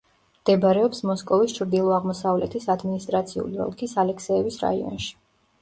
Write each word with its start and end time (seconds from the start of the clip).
მდებარეობს 0.35 1.01
მოსკოვის 1.09 1.53
ჩრდილო-აღმოსავლეთის 1.57 2.65
ადმინისტრაციული 2.77 3.63
ოლქის 3.67 3.97
ალექსეევის 4.07 4.59
რაიონში. 4.65 5.17